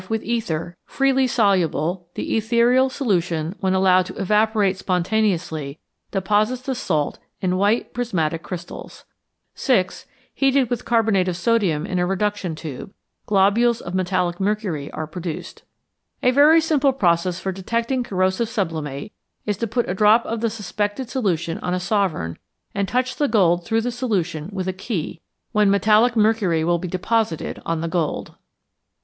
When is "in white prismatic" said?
7.39-8.41